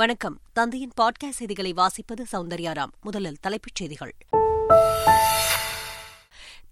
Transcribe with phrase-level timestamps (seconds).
[0.00, 4.12] வணக்கம் தந்தையின் பாட்காஸ்ட் செய்திகளை வாசிப்பது சௌந்தர்யாராம் முதலில் தலைப்புச் செய்திகள்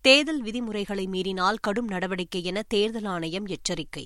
[0.00, 4.04] தேர்தல் விதிமுறைகளை மீறினால் கடும் நடவடிக்கை என தேர்தல் ஆணையம் எச்சரிக்கை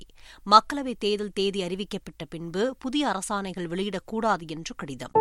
[0.51, 5.17] மக்களவை தேர்தல் தேதி அறிவிக்கப்பட்ட பின்பு புதிய அரசாணைகள் வெளியிடக்கூடாது என்று கடிதம்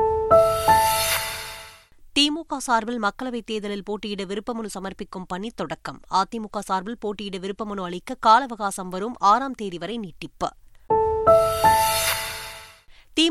[2.20, 8.44] திமுக சார்பில் மக்களவைத் தேர்தலில் போட்டியிட விருப்பமனு சமர்ப்பிக்கும் பணி தொடக்கம் அதிமுக சார்பில் போட்டியிட விருப்பமனு அளிக்க கால
[8.44, 10.50] அவகாசம் வரும் ஆறாம் தேதி வரை நீட்டிப்பு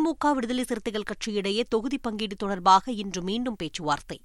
[0.06, 4.18] திமுக விடுதலை சிறுத்தைகள் கட்சியிடையே தொகுதி பங்கீடு தொடர்பாக இன்று மீண்டும் பேச்சுவார்த்தை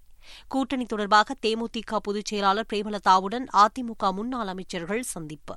[0.47, 5.55] கூட்டணி தொடர்பாக தேமுதிக பொதுச் செயலாளர் பிரேமலதாவுடன் அதிமுக முன்னாள் அமைச்சர்கள் சந்திப்பு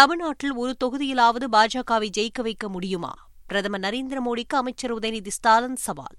[0.00, 3.12] தமிழ்நாட்டில் ஒரு தொகுதியிலாவது பாஜகவை ஜெயிக்க வைக்க முடியுமா
[3.48, 6.18] பிரதமர் நரேந்திர மோடிக்கு அமைச்சர் உதயநிதி ஸ்டாலின் சவால்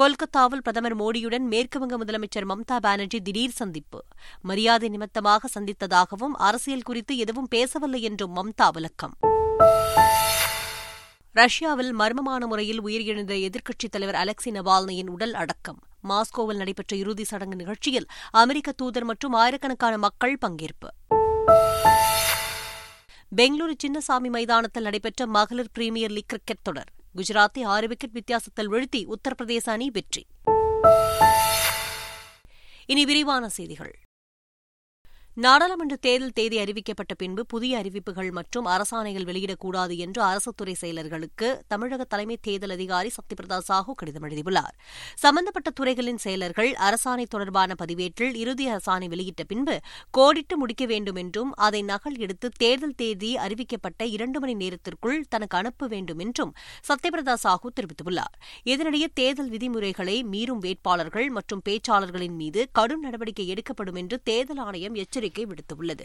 [0.00, 4.00] கொல்கத்தாவில் பிரதமர் மோடியுடன் மேற்குவங்க முதலமைச்சர் மம்தா பானர்ஜி திடீர் சந்திப்பு
[4.40, 9.14] மரியாதை நிமித்தமாக சந்தித்ததாகவும் அரசியல் குறித்து எதுவும் பேசவில்லை என்றும் மம்தா விளக்கம்
[11.36, 18.08] ரஷ்யாவில் மர்மமான முறையில் உயிரிழந்த எதிர்க்கட்சித் தலைவர் அலெக்சி நவால்னியின் உடல் அடக்கம் மாஸ்கோவில் நடைபெற்ற இறுதி சடங்கு நிகழ்ச்சியில்
[18.34, 20.90] அமெரிக்க தூதர் மற்றும் ஆயிரக்கணக்கான மக்கள் பங்கேற்பு
[23.32, 26.90] பெங்களூரு சின்னசாமி மைதானத்தில் நடைபெற்ற மகளிர் பிரீமியர் லீக் கிரிக்கெட் தொடர்
[27.14, 30.22] குஜராத்தை ஆறு விக்கெட் வித்தியாசத்தில் வீழ்த்தி உத்தரப்பிரதேச அணி வெற்றி
[32.86, 33.94] இனி விரிவான செய்திகள்
[35.38, 42.36] நாடாளுமன்ற தேர்தல் தேதி அறிவிக்கப்பட்ட பின்பு புதிய அறிவிப்புகள் மற்றும் அரசாணைகள் வெளியிடக்கூடாது என்று அரசுத்துறை செயலர்களுக்கு தமிழக தலைமை
[42.40, 44.74] தேர்தல் அதிகாரி சத்யபிரதா சாஹூ கடிதம் எழுதியுள்ளார்
[45.18, 49.76] சம்பந்தப்பட்ட துறைகளின் செயலர்கள் அரசாணை தொடர்பான பதிவேட்டில் இறுதி அரசாணை வெளியிட்ட பின்பு
[50.10, 55.90] கோடிட்டு முடிக்க வேண்டும் என்றும் அதை நகல் எடுத்து தேர்தல் தேதி அறிவிக்கப்பட்ட இரண்டு மணி நேரத்திற்குள் தனக்கு அனுப்ப
[55.94, 56.52] வேண்டும் என்றும்
[56.88, 58.34] சத்யபிரதா சாஹூ தெரிவித்துள்ளார்
[58.66, 65.26] இதனிடையே தேர்தல் விதிமுறைகளை மீறும் வேட்பாளர்கள் மற்றும் பேச்சாளர்களின் மீது கடும் நடவடிக்கை எடுக்கப்படும் என்று தேர்தல் ஆணையம் எச்சரிக்கை
[65.28, 66.04] எச்சரிக்கை விடுத்துள்ளது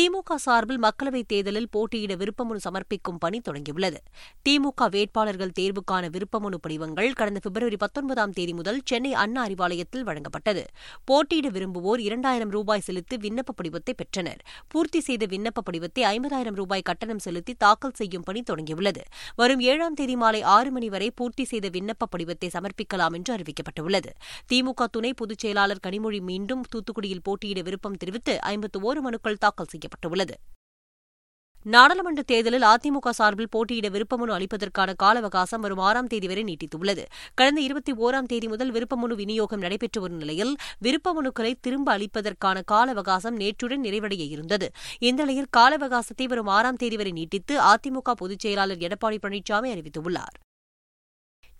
[0.00, 3.98] திமுக சார்பில் மக்களவைத் தேர்தலில் போட்டியிட விருப்பமனு சமர்ப்பிக்கும் பணி தொடங்கியுள்ளது
[4.46, 10.62] திமுக வேட்பாளர்கள் தேர்வுக்கான விருப்பமனு படிவங்கள் கடந்த பிப்ரவரி பத்தொன்பதாம் தேதி முதல் சென்னை அண்ணா அறிவாலயத்தில் வழங்கப்பட்டது
[11.04, 14.42] போட்டியிட விரும்புவோர் இரண்டாயிரம் ரூபாய் செலுத்தி விண்ணப்ப படிவத்தை பெற்றனர்
[14.68, 19.02] பூர்த்தி செய்த விண்ணப்ப படிவத்தை ஐம்பதாயிரம் ரூபாய் கட்டணம் செலுத்தி தாக்கல் செய்யும் பணி தொடங்கியுள்ளது
[19.36, 24.12] வரும் ஏழாம் தேதி மாலை ஆறு மணி வரை பூர்த்தி செய்த விண்ணப்ப படிவத்தை சமர்ப்பிக்கலாம் என்று அறிவிக்கப்பட்டுள்ளது
[24.48, 29.86] திமுக துணை பொதுச் செயலாளர் கனிமொழி மீண்டும் தூத்துக்குடியில் போட்டியிட விருப்பம் தெரிவித்து ஐம்பத்து ஒரு மனுக்கள் தாக்கல் செய்யப்பட்டன
[29.88, 30.36] அறிவிக்கப்பட்டுள்ளது
[31.66, 37.04] நாடாளுமன்ற தேர்தலில் அதிமுக சார்பில் போட்டியிட விருப்பமனு அளிப்பதற்கான கால அவகாசம் வரும் ஆறாம் தேதி வரை நீட்டித்துள்ளது
[37.34, 40.54] கடந்த இருபத்தி ஓராம் தேதி முதல் விருப்பமனு விநியோகம் நடைபெற்று வரும் நிலையில்
[40.82, 44.68] விருப்பமனுக்களை திரும்ப அளிப்பதற்கான கால அவகாசம் நேற்றுடன் நிறைவடைய இருந்தது
[45.00, 50.36] இந்த நிலையில் கால அவகாசத்தை வரும் ஆறாம் தேதி வரை நீட்டித்து அதிமுக பொதுச் செயலாளர் எடப்பாடி பழனிசாமி அறிவித்துள்ளார்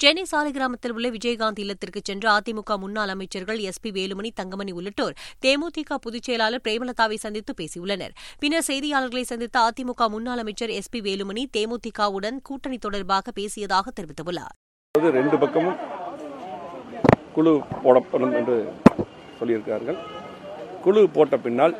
[0.00, 5.14] சென்னை சாலை கிராமத்தில் உள்ள விஜயகாந்த் இல்லத்திற்கு சென்று அதிமுக முன்னாள் அமைச்சர்கள் எஸ் பி வேலுமணி தங்கமணி உள்ளிட்டோர்
[5.42, 11.42] தேமுதிக பொதுச் செயலாளர் பிரேமலதாவை சந்தித்து பேசியுள்ளனர் பின்னர் செய்தியாளர்களை சந்தித்த அதிமுக முன்னாள் அமைச்சர் எஸ் பி வேலுமணி
[11.56, 14.54] தேமுதிகவுடன் கூட்டணி தொடர்பாக பேசியதாக தெரிவித்துள்ளார்
[15.14, 15.78] ரெண்டு பக்கமும்
[17.32, 17.54] குழு
[17.82, 18.56] போடப்படும் என்று
[19.40, 19.98] சொல்லியிருக்கிறார்கள்
[20.84, 21.74] குழு போட்ட பின்னால்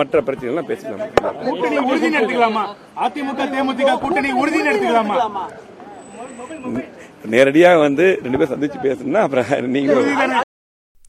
[0.00, 0.68] மற்ற பிரச்சனைகள்லாம்
[1.44, 2.64] கூட்டணி உறுதி நடத்திக்கலாமா
[3.02, 5.44] அதிமுக தேமுதிக கூட்டணி உறுதி நடத்திக்கலாமா
[7.30, 10.42] நேரடியாக வந்து ரெண்டு பேரும் சந்திச்சு பேசணும்னா அப்புறம் நீங்க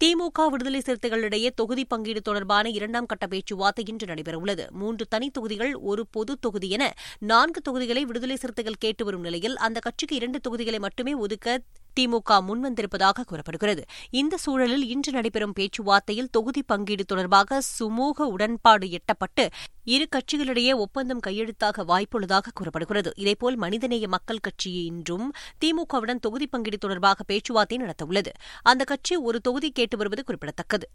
[0.01, 6.03] திமுக விடுதலை சிறுத்தைகளிடையே தொகுதி பங்கீடு தொடர்பான இரண்டாம் கட்ட பேச்சுவார்த்தை இன்று நடைபெறவுள்ளது மூன்று தனி தொகுதிகள் ஒரு
[6.11, 6.85] பொது தொகுதி என
[7.23, 11.47] நான்கு தொகுதிகளை விடுதலை சிறுத்தைகள் கேட்டு வரும் நிலையில் அந்த கட்சிக்கு இரண்டு தொகுதிகளை மட்டுமே ஒதுக்க
[11.97, 13.83] திமுக முன்வந்திருப்பதாக கூறப்படுகிறது
[14.13, 19.45] இந்த சூழலில் இன்று நடைபெறும் பேச்சுவார்த்தையில் தொகுதி பங்கீடு தொடர்பாக சுமூக உடன்பாடு எட்டப்பட்டு
[19.85, 25.27] இரு கட்சிகளிடையே ஒப்பந்தம் கையெழுத்தாக வாய்ப்புள்ளதாக கூறப்படுகிறது இதேபோல் மனிதநேய மக்கள் கட்சி இன்றும்
[25.61, 28.33] திமுகவுடன் தொகுதி பங்கீடு தொடர்பாக பேச்சுவார்த்தை நடத்தவுள்ளது
[28.63, 30.87] அந்த கட்சி ஒரு தொகுதி கேட்டு வருவது குறிப்பிடத்தக்கது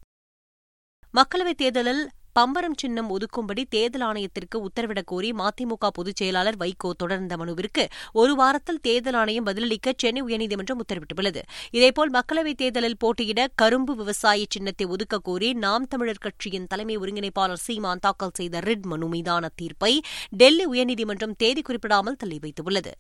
[1.15, 2.03] மக்களவைத் தேர்தலில்
[2.37, 7.85] பம்பரம் சின்னம் ஒதுக்கும்படி தேர்தல் ஆணையத்திற்கு உத்தரவிடக் கோரி மதிமுக பொதுச் செயலாளர் வைகோ தொடர்ந்த மனுவிற்கு
[8.15, 11.43] ஒரு வாரத்தில் தேர்தல் ஆணையம் பதிலளிக்க சென்னை உயர்நீதிமன்றம் உத்தரவிட்டுள்ளது
[11.71, 17.99] இதேபோல் மக்களவைத் தேர்தலில் போட்டியிட கரும்பு விவசாய சின்னத்தை ஒதுக்கக் கோரி நாம் தமிழர் கட்சியின் தலைமை ஒருங்கிணைப்பாளர் சீமான்
[17.99, 19.93] தாக்கல் செய்த ரிட் மனு மீதான தீர்ப்பை
[20.37, 22.95] டெல்லி உயர்நீதிமன்றம் தேதி குறிப்பிடாமல் தள்ளி வைத்துள்ளது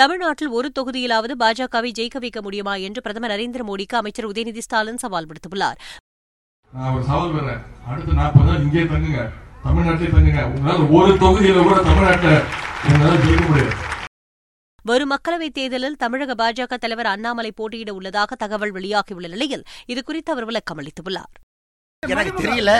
[0.00, 5.28] தமிழ்நாட்டில் ஒரு தொகுதியிலாவது பாஜகவை ஜெயிக்க வைக்க முடியுமா என்று பிரதமர் நரேந்திர மோடிக்கு அமைச்சர் உதயநிதி ஸ்டாலின் சவால்
[5.28, 5.78] விடுத்துள்ளார்
[6.72, 7.34] ஒரு சவால்
[7.86, 8.88] அடுத்த நாற்பது நாள்
[8.90, 9.22] தங்குங்க
[9.62, 13.74] தமிழ்நாட்டிலே தங்குங்க உங்களால் ஒரு தொகுதியில கூட தமிழ்நாட்டில் ஜெயிக்க முடியாது
[14.84, 20.80] வரும் மக்களவைத் தேர்தலில் தமிழக பாஜக தலைவர் அண்ணாமலை போட்டியிட உள்ளதாக தகவல் வெளியாகியுள்ள நிலையில் இதுகுறித்து அவர் விளக்கம்
[20.82, 21.32] அளித்துள்ளார்
[22.02, 22.72] எனக்கு தெரியல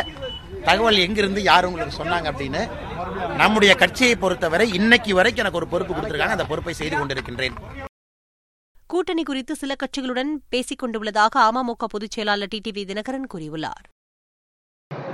[0.65, 2.63] தகவல் எங்கிருந்து யார் உங்களுக்கு சொன்னாங்க அப்படின்னு
[3.37, 7.59] நம்முடைய கட்சியை பொறுத்தவரை இன்னைக்கு வரைக்கும் எனக்கு ஒரு பொறுப்பு கொடுத்திருக்காங்க அந்த பொறுப்பை செய்து கொண்டிருக்கின்றேன்
[8.91, 13.85] கூட்டணி குறித்து சில கட்சிகளுடன் பேசிக் கொண்டுள்ளதாக அமமுக பொதுச் செயலாளர் டி டிவி தினகரன் கூறியுள்ளார்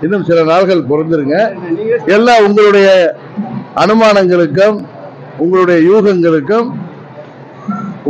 [0.03, 1.37] இன்னும் சில நாள்கள் பொருந்திருங்க
[2.17, 2.89] எல்லா உங்களுடைய
[3.77, 4.79] அனுமானங்களுக்கும்
[5.39, 6.69] உங்களுடைய யூகங்களுக்கும்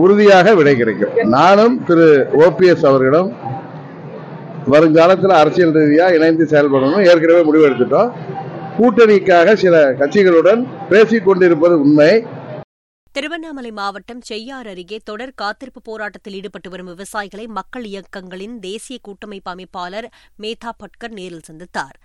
[0.00, 2.07] உறுதியாக விடை கிடைக்கும் நானும் திரு
[2.43, 3.31] ஓபிஎஸ் அவர்களிடம்
[4.69, 8.11] வருங்காலத்தில் அரசியல் ரீதியாக இணைந்து செயல்படணும் ஏற்கனவே முடிவெடுத்துட்டோம்
[8.77, 10.61] கூட்டணிக்காக சில கட்சிகளுடன்
[10.89, 12.13] பேசிக் கொண்டிருப்பது உண்மை
[13.15, 20.09] திருவண்ணாமலை மாவட்டம் செய்யார் அருகே தொடர் காத்திருப்பு போராட்டத்தில் ஈடுபட்டு வரும் விவசாயிகளை மக்கள் இயக்கங்களின் தேசிய கூட்டமைப்பு அமைப்பாளர்
[20.43, 21.97] மேதா பட்கர் நேரில் சந்தித்தார்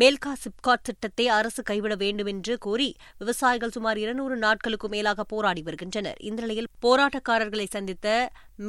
[0.00, 2.90] மேல்கா சிப்காட் திட்டத்தை அரசு கைவிட வேண்டும் என்று கூறி
[3.18, 8.08] விவசாயிகள் சுமார் இருநூறு நாட்களுக்கு மேலாக போராடி வருகின்றனர் இந்த நிலையில் போராட்டக்காரர்களை சந்தித்த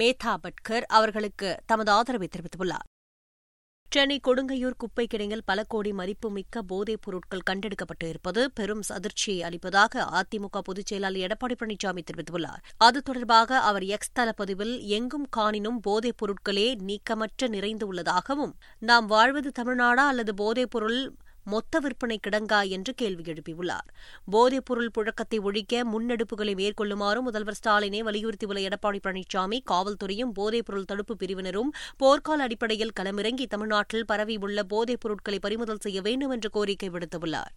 [0.00, 2.87] மேதா பட்கர் அவர்களுக்கு தமது ஆதரவை தெரிவித்துள்ளார்
[3.91, 10.59] சென்னை கொடுங்கையூர் குப்பை கிடங்கில் பல கோடி மதிப்புமிக்க போதைப் பொருட்கள் கண்டெடுக்கப்பட்டு இருப்பது பெரும் அதிர்ச்சியை அளிப்பதாக அதிமுக
[10.59, 17.49] பொதுச் செயலாளர் எடப்பாடி பழனிசாமி தெரிவித்துள்ளார் அது தொடர்பாக அவர் எக்ஸ் தளப்பதிவில் எங்கும் காணினும் போதைப் பொருட்களே நீக்கமற்ற
[17.49, 18.53] நிறைந்துள்ளதாகவும்
[18.81, 20.99] நாம் வாழ்வது தமிழ்நாடா அல்லது போதைப் பொருள்
[21.45, 23.87] மொத்த விற்பனை கிடங்கா என்று கேள்வி எழுப்பியுள்ளார்
[24.31, 31.73] போதைப்பொருள் புழக்கத்தை ஒழிக்க முன்னெடுப்புகளை மேற்கொள்ளுமாறும் முதல்வர் ஸ்டாலினை வலியுறுத்தியுள்ள எடப்பாடி பழனிசாமி காவல்துறையும் போதைப்பொருள் தடுப்பு பிரிவினரும்
[31.99, 37.53] போர்க்கால அடிப்படையில் களமிறங்கி தமிழ்நாட்டில் பரவியுள்ள போதைப் பொருட்களை பறிமுதல் செய்ய வேண்டும் என்று கோரிக்கை விடுத்துள்ளார்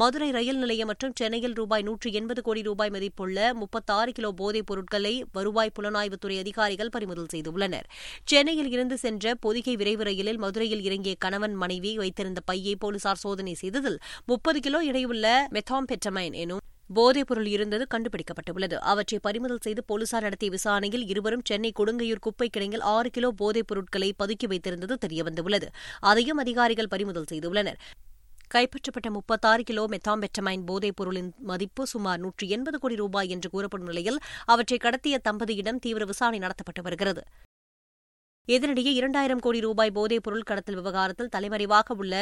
[0.00, 5.12] மதுரை ரயில் நிலையம் மற்றும் சென்னையில் ரூபாய் நூற்றி எண்பது கோடி ரூபாய் மதிப்புள்ள முப்பத்தாறு கிலோ போதைப் பொருட்களை
[5.32, 7.86] வருவாய் புலனாய்வுத்துறை அதிகாரிகள் பறிமுதல் செய்துள்ளனர்
[8.24, 13.98] சென்னையில் இருந்து சென்ற பொதிகை விரைவு ரயிலில் மதுரையில் இறங்கிய கணவன் மனைவி வைத்திருந்த பையை போலீசார் சோதனை செய்ததில்
[14.24, 16.62] முப்பது கிலோ மெத்தாம் மெத்தாம்பெட்டமைன் எனும்
[16.90, 23.10] போதைப்பொருள் இருந்தது கண்டுபிடிக்கப்பட்டுள்ளது அவற்றை பறிமுதல் செய்து போலீசார் நடத்திய விசாரணையில் இருவரும் சென்னை கொடுங்கையூர் குப்பை கிடங்கில் ஆறு
[23.10, 25.68] கிலோ போதைப் பொருட்களை பதுக்கி வைத்திருந்தது தெரியவந்துள்ளது
[26.02, 27.80] அதையும் அதிகாரிகள் பறிமுதல் செய்துள்ளனர்
[28.50, 34.18] கைப்பற்றப்பட்ட முப்பத்தாறு கிலோ மெத்தாம்பெட்டமைன் போதைப் பொருளின் மதிப்பு சுமார் நூற்றி எண்பது கோடி ரூபாய் என்று கூறப்படும் நிலையில்
[34.46, 37.24] அவற்றை கடத்திய தம்பதியிடம் தீவிர விசாரணை நடத்தப்பட்டு வருகிறது
[38.48, 42.14] இதனிடையே இரண்டாயிரம் கோடி ரூபாய் போதைப் பொருள் கடத்தல் விவகாரத்தில் தலைமறைவாக உள்ள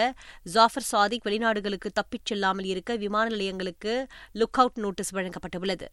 [0.47, 3.95] ஜாஃபர் சாதிக் வெளிநாடுகளுக்கு தப்பிச் செல்லாமல் இருக்க விமான நிலையங்களுக்கு
[4.35, 5.89] லுக் அவுட் நோட்டீஸ் வழங்கப்பட்டுள்ளது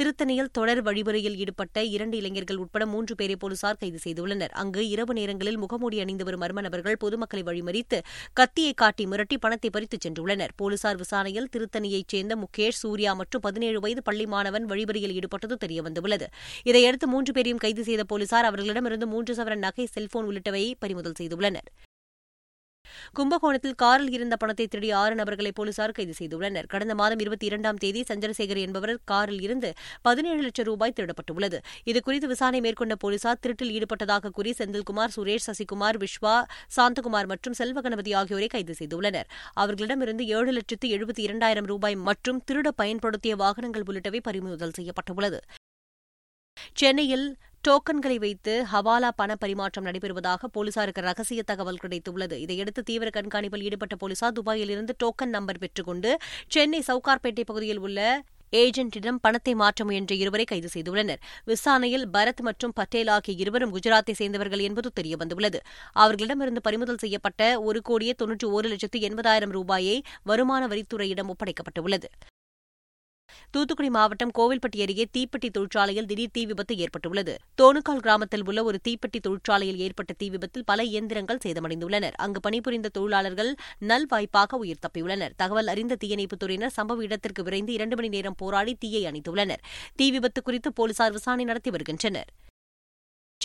[0.00, 5.58] திருத்தணியில் தொடர் வழிமுறையில் ஈடுபட்ட இரண்டு இளைஞர்கள் உட்பட மூன்று பேரை போலீசார் கைது செய்துள்ளனர் அங்கு இரவு நேரங்களில்
[5.58, 7.98] முகமூடி அணிந்து வரும் மர்ம நபர்கள் பொதுமக்களை வழிமறித்து
[8.36, 14.02] கத்தியை காட்டி மிரட்டி பணத்தை பறித்துச் சென்றுள்ளனர் போலீசார் விசாரணையில் திருத்தணியைச் சேர்ந்த முகேஷ் சூர்யா மற்றும் பதினேழு வயது
[14.02, 16.28] பள்ளி மாணவன் வழிமுறையில் ஈடுபட்டது தெரியவந்துள்ளது
[16.66, 21.70] இதையடுத்து மூன்று பேரையும் கைது செய்த போலீசார் அவர்களிடமிருந்து மூன்று சவரன் நகை செல்போன் உள்ளிட்டவையை பறிமுதல் செய்துள்ளனர்
[23.16, 28.00] கும்பகோணத்தில் காரில் இருந்த பணத்தை திருடி ஆறு நபர்களை போலீசார் கைது செய்துள்ளனர் கடந்த மாதம் இருபத்தி இரண்டாம் தேதி
[28.08, 29.70] சந்திரசேகர் என்பவர் காரில் இருந்து
[30.02, 31.58] பதினேழு லட்சம் ரூபாய் திருடப்பட்டுள்ளது
[31.86, 36.36] இதுகுறித்து விசாரணை மேற்கொண்ட போலீசார் திருட்டில் ஈடுபட்டதாக கூறி செந்தில்குமார் சுரேஷ் சசிகுமார் விஸ்வா
[36.76, 39.28] சாந்தகுமார் மற்றும் செல்வகணபதி ஆகியோரை கைது செய்துள்ளனர்
[39.56, 45.40] அவர்களிடமிருந்து ஏழு லட்சத்து எழுபத்தி இரண்டாயிரம் ரூபாய் மற்றும் திருட பயன்படுத்திய வாகனங்கள் உள்ளிட்டவை பறிமுதல் செய்யப்பட்டுள்ளது
[46.76, 47.26] சென்னையில்
[47.64, 54.34] டோக்கன்களை வைத்து ஹவாலா பண பரிமாற்றம் நடைபெறுவதாக போலீசாருக்கு ரகசிய தகவல் கிடைத்துள்ளது இதையடுத்து தீவிர கண்காணிப்பில் ஈடுபட்ட போலீசார்
[54.34, 56.10] துபாயிலிருந்து டோக்கன் நம்பர் பெற்றுக்கொண்டு
[56.48, 58.00] சென்னை சவுகார்பேட்டை பகுதியில் உள்ள
[58.52, 61.22] ஏஜென்ட்டிடம் பணத்தை மாற்ற முயன்ற இருவரை கைது செய்துள்ளனர்
[61.46, 65.60] விசாரணையில் பரத் மற்றும் பட்டேல் ஆகிய இருவரும் குஜராத்தை சேர்ந்தவர்கள் என்பது தெரியவந்துள்ளது
[65.96, 69.96] அவர்களிடமிருந்து பறிமுதல் செய்யப்பட்ட ஒரு கோடியே தொன்னூற்றி ஒரு லட்சத்து எண்பதாயிரம் ரூபாயை
[70.24, 72.10] வருமான வரித்துறையிடம் ஒப்படைக்கப்பட்டுள்ளது
[73.54, 79.18] தூத்துக்குடி மாவட்டம் கோவில்பட்டி அருகே தீப்பெட்டி தொழிற்சாலையில் திடீர் தீ விபத்து ஏற்பட்டுள்ளது தோணுக்கால் கிராமத்தில் உள்ள ஒரு தீப்பெட்டி
[79.20, 83.50] தொழிற்சாலையில் ஏற்பட்ட தீ விபத்தில் பல இயந்திரங்கள் சேதமடைந்துள்ளனர் அங்கு பணிபுரிந்த தொழிலாளர்கள்
[83.84, 89.04] நல்வாய்ப்பாக உயிர் தப்பியுள்ளனர் தகவல் அறிந்த தீயணைப்புத் துறையினர் சம்பவ இடத்திற்கு விரைந்து இரண்டு மணி நேரம் போராடி தீயை
[89.06, 89.62] அணைத்துள்ளனர்
[89.96, 92.30] தீ விபத்து குறித்து போலீசார் விசாரணை நடத்தி வருகின்றனர்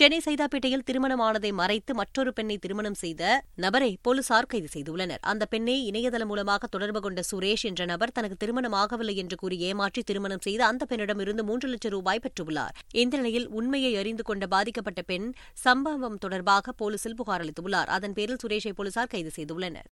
[0.00, 3.22] சென்னை சைதாப்பேட்டையில் திருமணமானதை மறைத்து மற்றொரு பெண்ணை திருமணம் செய்த
[3.54, 8.76] நபரை போலீசார் கைது செய்துள்ளனர் அந்த பெண்ணை இணையதளம் மூலமாக தொடர்பு கொண்ட சுரேஷ் என்ற நபர் தனக்கு திருமணம்
[8.76, 13.92] ஆகவில்லை என்று கூறி ஏமாற்றி திருமணம் செய்து அந்த பெண்ணிடமிருந்து மூன்று லட்சம் ரூபாய் பெற்றுள்ளார் இந்த நிலையில் உண்மையை
[13.94, 15.28] அறிந்து கொண்ட பாதிக்கப்பட்ட பெண்
[15.64, 19.90] சம்பவம் தொடர்பாக போலீசில் புகார் அளித்துள்ளார் அதன் பேரில் சுரேஷை போலீசார் கைது செய்துள்ளனர்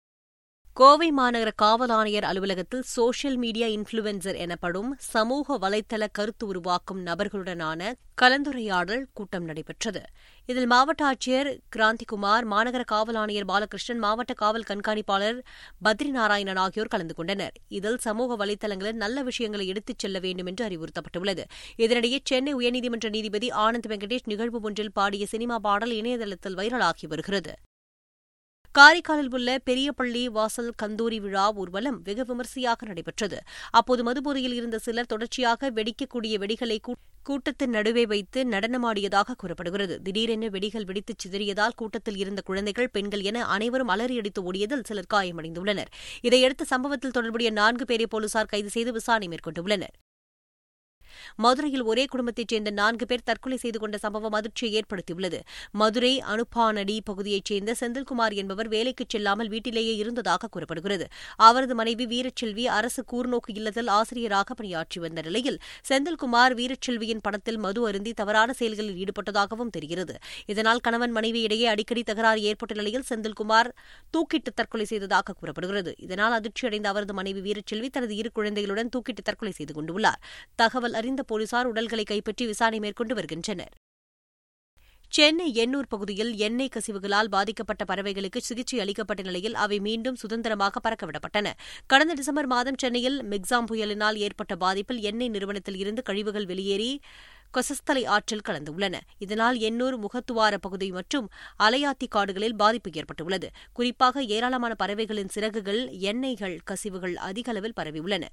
[0.77, 7.91] கோவை மாநகர காவல் ஆணையர் அலுவலகத்தில் சோஷியல் மீடியா இன்ஃபுளுவன்சர் எனப்படும் சமூக வலைதள கருத்து உருவாக்கும் நபர்களுடனான
[8.19, 10.03] கலந்துரையாடல் கூட்டம் நடைபெற்றது
[10.49, 15.39] இதில் மாவட்ட ஆட்சியர் கிராந்திகுமார் மாநகர காவல் ஆணையர் பாலகிருஷ்ணன் மாவட்ட காவல் கண்காணிப்பாளர்
[15.81, 21.45] பத்ரி நாராயணன் ஆகியோர் கலந்து கொண்டனர் இதில் சமூக வலைதளங்களில் நல்ல விஷயங்களை எடுத்துச் செல்ல வேண்டும் என்று அறிவுறுத்தப்பட்டுள்ளது
[21.79, 27.55] இதனிடையே சென்னை உயர்நீதிமன்ற நீதிபதி ஆனந்த் வெங்கடேஷ் நிகழ்வு ஒன்றில் பாடிய சினிமா பாடல் இணையதளத்தில் வைரலாகி வருகிறது
[28.75, 33.39] காரைக்காலில் உள்ள பெரியபள்ளி வாசல் கந்தூரி விழா ஊர்வலம் வெகு விமரிசையாக நடைபெற்றது
[33.71, 36.79] அப்போது மதுபுரியில் இருந்த சிலர் தொடர்ச்சியாக வெடிக்கக்கூடிய வெடிகளை
[37.27, 43.93] கூட்டத்தின் நடுவே வைத்து நடனமாடியதாக கூறப்படுகிறது திடீரென வெடிகள் வெடித்துச் சிதறியதால் கூட்டத்தில் இருந்த குழந்தைகள் பெண்கள் என அனைவரும்
[43.95, 45.93] அலறியடித்து ஓடியதில் சிலர் காயமடைந்துள்ளனர்
[46.23, 49.95] இதையடுத்து சம்பவத்தில் தொடர்புடைய நான்கு பேரை போலீசார் கைது செய்து விசாரணை மேற்கொண்டுள்ளனர்
[51.39, 55.41] மதுரையில் ஒரே குடும்பத்தைச் சேர்ந்த நான்கு பேர் தற்கொலை செய்து கொண்ட சம்பவம் அதிர்ச்சியை ஏற்படுத்தியுள்ளது
[55.75, 61.07] மதுரை அனுப்பானடி பகுதியைச் சேர்ந்த செந்தில்குமார் என்பவர் வேலைக்கு செல்லாமல் வீட்டிலேயே இருந்ததாக கூறப்படுகிறது
[61.45, 65.59] அவரது மனைவி வீரச்செல்வி அரசு கூர்நோக்கு இல்லத்தில் ஆசிரியராக பணியாற்றி வந்த நிலையில்
[65.89, 70.15] செந்தில்குமார் வீரச்செல்வியின் படத்தில் மது அருந்தி தவறான செயல்களில் ஈடுபட்டதாகவும் தெரிகிறது
[70.49, 73.71] இதனால் கணவன் மனைவி இடையே அடிக்கடி தகராறு ஏற்பட்ட நிலையில் செந்தில்குமார்
[74.15, 79.75] தூக்கிட்டு தற்கொலை செய்ததாக கூறப்படுகிறது இதனால் அதிர்ச்சியடைந்த அவரது மனைவி வீரச்செல்வி தனது இரு குழந்தைகளுடன் தூக்கிட்டு தற்கொலை செய்து
[79.75, 80.21] கொண்டுள்ளார்
[80.57, 83.75] தகவல் அறிந்த போலீசார் உடல்களை கைப்பற்றி விசாரணை மேற்கொண்டு வருகின்றனர்
[85.13, 91.51] சென்னை எண்ணூர் பகுதியில் எண்ணெய் கசிவுகளால் பாதிக்கப்பட்ட பறவைகளுக்கு சிகிச்சை அளிக்கப்பட்ட நிலையில் அவை மீண்டும் சுதந்திரமாக பறக்கவிடப்பட்டன
[91.87, 96.91] கடந்த டிசம்பர் மாதம் சென்னையில் மிக்சாம் புயலினால் ஏற்பட்ட பாதிப்பில் எண்ணெய் நிறுவனத்தில் இருந்து கழிவுகள் வெளியேறி
[97.55, 101.27] கொசஸ்தலை ஆற்றில் கலந்துள்ளன இதனால் எண்ணூர் முகத்துவார பகுதி மற்றும்
[101.61, 105.81] அலையாத்தி காடுகளில் பாதிப்பு ஏற்பட்டுள்ளது குறிப்பாக ஏராளமான பறவைகளின் சிறகுகள்
[106.05, 108.25] எண்ணெய்கள் கசிவுகள் அதிக அளவில் பரவியுள்ளன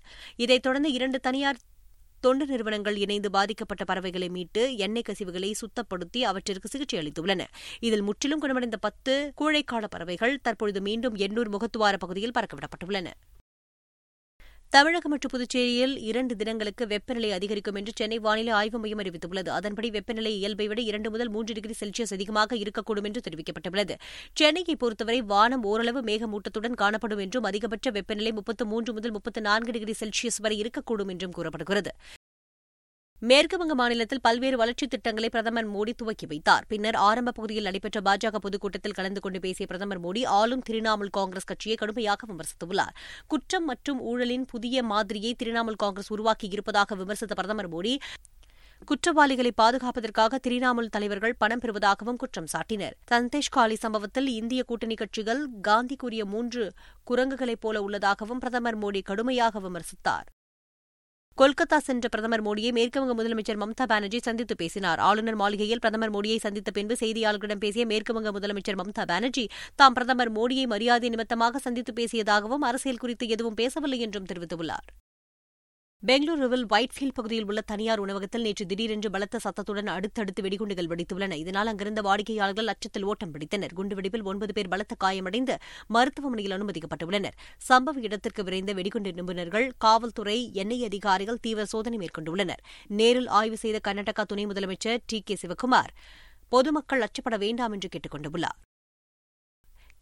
[0.39, 1.59] இதைத் தொடர்ந்து இரண்டு தனியார்
[2.23, 7.45] தொண்டு நிறுவனங்கள் இணைந்து பாதிக்கப்பட்ட பறவைகளை மீட்டு எண்ணெய் கசிவுகளை சுத்தப்படுத்தி அவற்றிற்கு சிகிச்சை அளித்துள்ளன
[7.79, 13.09] இதில் முற்றிலும் குணமடைந்த பத்து கூழைக்கால பறவைகள் தற்பொழுது மீண்டும் எண்ணூர் முகத்துவார பகுதியில் பறக்கவிடப்பட்டுள்ளன
[14.73, 20.31] தமிழகம் மற்றும் புதுச்சேரியில் இரண்டு தினங்களுக்கு வெப்பநிலை அதிகரிக்கும் என்று சென்னை வானிலை ஆய்வு மையம் அறிவித்துள்ளது அதன்படி வெப்பநிலை
[20.37, 23.95] இயல்பை விட இரண்டு முதல் மூன்று டிகிரி செல்சியஸ் அதிகமாக இருக்கக்கூடும் என்று தெரிவிக்கப்பட்டுள்ளது
[24.33, 29.95] சென்னையை பொறுத்தவரை வானம் ஓரளவு மேகமூட்டத்துடன் காணப்படும் என்றும் அதிகபட்ச வெப்பநிலை முப்பத்து மூன்று முதல் முப்பத்து நான்கு டிகிரி
[29.99, 31.93] செல்சியஸ் வரை இருக்கக்கூடும் என்றும் கூறப்படுகிறது
[33.21, 38.95] மேற்குவங்க மாநிலத்தில் பல்வேறு வளர்ச்சித் திட்டங்களை பிரதமர் மோடி துவக்கி வைத்தார் பின்னர் ஆரம்ப பகுதியில் நடைபெற்ற பாஜக பொதுக்கூட்டத்தில்
[38.97, 42.95] கலந்து கொண்டு பேசிய பிரதமர் மோடி ஆளும் திரிணாமுல் காங்கிரஸ் கட்சியை கடுமையாக விமர்சித்துள்ளார்
[43.27, 47.93] குற்றம் மற்றும் ஊழலின் புதிய மாதிரியை திரிணாமுல் காங்கிரஸ் உருவாக்கியிருப்பதாக விமர்சித்த பிரதமர் மோடி
[48.87, 55.97] குற்றவாளிகளை பாதுகாப்பதற்காக திரிணாமுல் தலைவர்கள் பணம் பெறுவதாகவும் குற்றம் சாட்டினர் சந்தேஷ் காலி சம்பவத்தில் இந்திய கூட்டணி கட்சிகள் காந்தி
[55.97, 56.63] கூறிய மூன்று
[57.07, 60.27] குரங்குகளைப் போல உள்ளதாகவும் பிரதமர் மோடி கடுமையாக விமர்சித்தார்
[61.37, 66.69] கொல்கத்தா சென்ற பிரதமர் மோடியை மேற்குவங்க முதலமைச்சர் மம்தா பானர்ஜி சந்தித்து பேசினார் ஆளுநர் மாளிகையில் பிரதமர் மோடியை சந்தித்த
[66.71, 69.45] பின்பு செய்தியாளர்களிடம் பேசிய மேற்குவங்க முதலமைச்சர் மம்தா பானர்ஜி
[69.75, 74.87] தாம் பிரதமர் மோடியை மரியாதை நிமித்தமாக சந்தித்து பேசியதாகவும் அரசியல் குறித்து எதுவும் பேசவில்லை என்றும் தெரிவித்துள்ளார்
[76.03, 82.01] பெங்களூருவில் ஒயிட்ஃபீல்ட் பகுதியில் உள்ள தனியார் உணவகத்தில் நேற்று திடீரென்று பலத்த சத்தத்துடன் அடுத்தடுத்து வெடிகுண்டுகள் வெடித்துள்ளன இதனால் அங்கிருந்த
[82.01, 85.55] வாடிக்கையாளர்கள் அச்சத்தில் ஓட்டம் பிடித்தனர் குண்டுவெடிப்பில் ஒன்பது பேர் பலத்த காயமடைந்து
[85.89, 87.37] மருத்துவமனையில் அனுமதிக்கப்பட்டுள்ளனர்
[87.61, 92.63] சம்பவ இடத்திற்கு விரைந்த வெடிகுண்டு நிபுணர்கள் காவல்துறை எண்ணெய் அதிகாரிகள் தீவிர சோதனை மேற்கொண்டுள்ளனர்
[92.93, 95.93] நேரில் ஆய்வு செய்த கர்நாடகா துணை முதலமைச்சர் டி கே சிவக்குமார்
[96.51, 98.59] பொதுமக்கள் அச்சப்பட வேண்டாம் என்று கேட்டுக் கொண்டுள்ளார்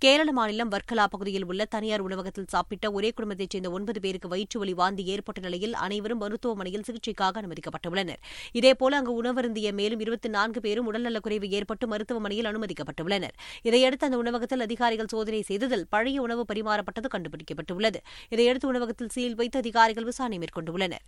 [0.01, 5.03] கேரள மாநிலம் வர்க்கலா பகுதியில் உள்ள தனியார் உணவகத்தில் சாப்பிட்ட ஒரே குடும்பத்தைச் சேர்ந்த ஒன்பது பேருக்கு வயிற்றுவலி வாந்தி
[5.05, 8.21] ஏற்பட்ட நிலையில் அனைவரும் மருத்துவமனையில் சிகிச்சைக்காக அனுமதிக்கப்பட்டுள்ளனர்
[8.53, 13.35] இதேபோல அங்கு உணவருந்திய மேலும் இருபத்தி நான்கு பேரும் உடல்நலக்குறைவு ஏற்பட்டு மருத்துவமனையில் அனுமதிக்கப்பட்டுள்ளனர்
[13.63, 18.01] இதையடுத்து அந்த உணவகத்தில் அதிகாரிகள் சோதனை செய்ததில் பழைய உணவு பரிமாறப்பட்டது கண்டுபிடிக்கப்பட்டுள்ளது
[18.29, 21.05] இதையடுத்து உணவகத்தில் சீல் வைத்து அதிகாரிகள் விசாரணை மேற்கொண்டுள்ளனர்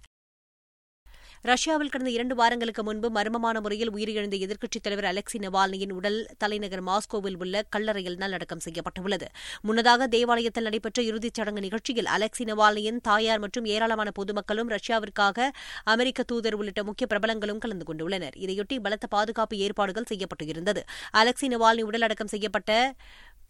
[1.46, 7.38] ரஷ்யாவில் கடந்த இரண்டு வாரங்களுக்கு முன்பு மர்மமான முறையில் உயிரிழந்த எதிர்க்கட்சித் தலைவர் அலெக்சி நவால்னியின் உடல் தலைநகர் மாஸ்கோவில்
[7.38, 9.28] உள்ள கல்லறையில் நல்லடக்கம் செய்யப்பட்டுள்ளது
[9.62, 15.50] முன்னதாக தேவாலயத்தில் நடைபெற்ற இறுதிச் சடங்கு நிகழ்ச்சியில் அலெக்சி நவால்னியின் தாயார் மற்றும் ஏராளமான பொதுமக்களும் ரஷ்யாவிற்காக
[15.88, 20.84] அமெரிக்க தூதர் உள்ளிட்ட முக்கிய பிரபலங்களும் கலந்து கொண்டுள்ளனர் இதையொட்டி பலத்த பாதுகாப்பு ஏற்பாடுகள் செய்யப்பட்டு இருந்தது
[21.16, 22.72] அலெக்சி நவால்னி உடலடக்கம் செய்யப்பட்ட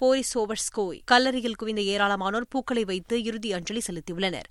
[0.00, 4.49] போரிசோவர்ஸ்கோய் கல்லறையில் குவிந்த ஏராளமானோர் பூக்களை வைத்து இறுதி அஞ்சலி செலுத்தியுள்ளனர்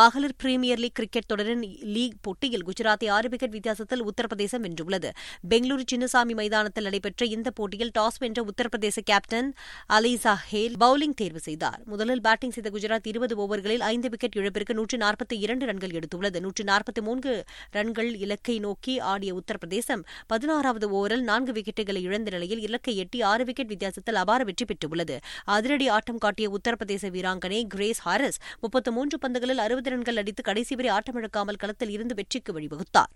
[0.00, 1.62] மகளிர் பிரீமியர் லீக் கிரிக்கெட் தொடரின்
[1.94, 5.08] லீக் போட்டியில் குஜராத்தை ஆறு விக்கெட் வித்தியாசத்தில் உத்தரப்பிரதேசம் வென்றுள்ளது
[5.50, 9.48] பெங்களூரு சின்னசாமி மைதானத்தில் நடைபெற்ற இந்த போட்டியில் டாஸ் வென்ற உத்தரப்பிரதேச கேப்டன்
[9.90, 14.98] அலிசா ஹேல் பவுலிங் தேர்வு செய்தார் முதலில் பேட்டிங் செய்த குஜராத் இருபது ஓவர்களில் ஐந்து விக்கெட் இழப்பிற்கு நூற்றி
[14.98, 17.34] நாற்பத்தி இரண்டு ரன்கள் எடுத்துள்ளது நூற்றி நாற்பத்தி மூன்று
[17.74, 23.72] ரன்கள் இலக்கை நோக்கி ஆடிய உத்தரப்பிரதேசம் பதினாறாவது ஓவரில் நான்கு விக்கெட்டுகளை இழந்த நிலையில் இலக்கை எட்டி ஆறு விக்கெட்
[23.72, 25.18] வித்தியாசத்தில் அபார வெற்றி பெற்றுள்ளது
[25.54, 30.74] அதிரடி ஆட்டம் காட்டிய உத்தரப்பிரதேச வீராங்கனை கிரேஸ் ஹாரிஸ் முப்பத்து மூன்று பந்துகளில் அறுபது இருபது ரன்கள் அடித்து கடைசி
[30.74, 33.10] வரை ஆட்டமிழக்காமல் களத்தில் இருந்து வெற்றிக்கு வழிவகுத்தார்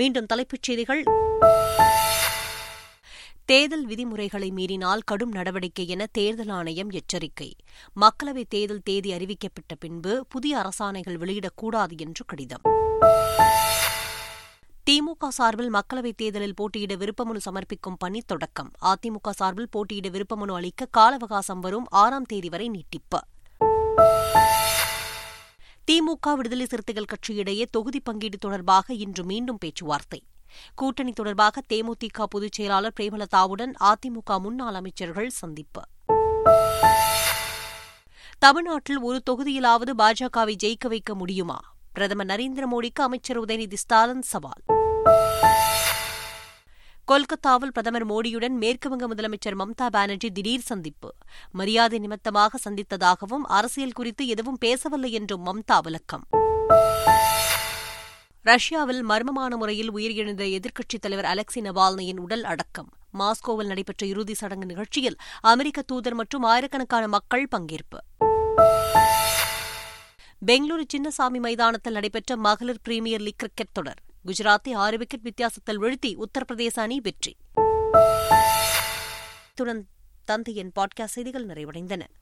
[0.00, 1.02] மீண்டும் தலைப்புச் செய்திகள்
[3.44, 7.48] தேர்தல் விதிமுறைகளை மீறினால் கடும் நடவடிக்கை என தேர்தல் ஆணையம் எச்சரிக்கை
[7.96, 12.64] மக்களவைத் தேர்தல் தேதி அறிவிக்கப்பட்ட பின்பு புதிய அரசாணைகள் வெளியிடக்கூடாது என்று கடிதம்
[14.86, 21.14] திமுக சார்பில் மக்களவைத் தேர்தலில் போட்டியிட விருப்பமனு சமர்ப்பிக்கும் பணி தொடக்கம் அதிமுக சார்பில் போட்டியிட விருப்பமனு அளிக்க கால
[21.14, 23.20] அவகாசம் வரும் ஆறாம் தேதி வரை நீட்டிப்பு
[25.88, 30.20] திமுக விடுதலை சிறுத்தைகள் கட்சியிடையே தொகுதி பங்கீடு தொடர்பாக இன்று மீண்டும் பேச்சுவார்த்தை
[30.74, 35.82] கூட்டணி தொடர்பாக தேமுதிக பொதுச் செயலாளர் பிரேமலதாவுடன் அதிமுக முன்னாள் அமைச்சர்கள் சந்திப்பு
[38.42, 41.58] தமிழ்நாட்டில் ஒரு தொகுதியிலாவது பாஜகவை ஜெயிக்க வைக்க முடியுமா
[41.94, 44.62] பிரதமர் நரேந்திர மோடிக்கு அமைச்சர் உதயநிதி ஸ்டாலின் சவால்
[47.08, 51.10] கொல்கத்தாவில் பிரதமர் மோடியுடன் மேற்குவங்க முதலமைச்சர் மம்தா பானர்ஜி திடீர் சந்திப்பு
[51.50, 56.24] மரியாதை நிமித்தமாக சந்தித்ததாகவும் அரசியல் குறித்து எதுவும் பேசவில்லை என்றும் மம்தா விளக்கம்
[58.46, 62.90] ரஷ்யாவில் மர்மமான முறையில் உயிரிழந்த எதிர்க்கட்சித் தலைவர் அலெக்சி நவால்னியின் உடல் அடக்கம்
[63.14, 65.18] மாஸ்கோவில் நடைபெற்ற இறுதி சடங்கு நிகழ்ச்சியில்
[65.44, 68.00] அமெரிக்க தூதர் மற்றும் ஆயிரக்கணக்கான மக்கள் பங்கேற்பு
[70.42, 76.72] பெங்களூரு சின்னசாமி மைதானத்தில் நடைபெற்ற மகளிர் பிரீமியர் லீக் கிரிக்கெட் தொடர் குஜராத்தை ஆறு விக்கெட் வித்தியாசத்தில் வீழ்த்தி உத்தரப்பிரதேச
[76.74, 77.36] அணி வெற்றி
[80.24, 82.02] தந்தையின் பாட்காஸ்ட் செய்திகள் நிறைவடைந்தன